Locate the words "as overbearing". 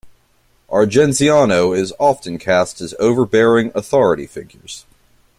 2.81-3.71